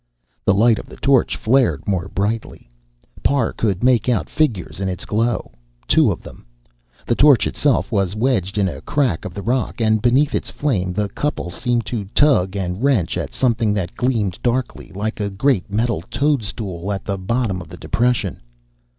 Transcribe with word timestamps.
The 0.45 0.55
light 0.55 0.79
of 0.79 0.87
the 0.87 0.95
torch 0.95 1.35
flared 1.37 1.87
more 1.87 2.07
brightly. 2.07 2.71
Parr 3.21 3.53
could 3.53 3.83
make 3.83 4.09
out 4.09 4.31
figures 4.31 4.79
in 4.79 4.89
its 4.89 5.05
glow 5.05 5.51
two 5.87 6.11
of 6.11 6.23
them. 6.23 6.43
The 7.05 7.13
torch 7.13 7.45
itself 7.45 7.91
was 7.91 8.15
wedged 8.15 8.57
in 8.57 8.67
a 8.67 8.81
crack 8.81 9.25
of 9.25 9.35
the 9.35 9.43
rock, 9.43 9.79
and 9.79 10.01
beneath 10.01 10.33
its 10.33 10.49
flame 10.49 10.91
the 10.91 11.07
couple 11.09 11.51
seemed 11.51 11.85
to 11.85 12.05
tug 12.15 12.55
and 12.55 12.81
wrench 12.83 13.15
at 13.15 13.31
something 13.31 13.75
that 13.75 13.93
gleamed 13.95 14.39
darkly, 14.41 14.91
like 14.91 15.19
a 15.19 15.29
great 15.29 15.69
metal 15.69 16.01
toadstool 16.09 16.91
at 16.91 17.05
the 17.05 17.19
bottom 17.19 17.61
of 17.61 17.69
the 17.69 17.77
depression. 17.77 18.41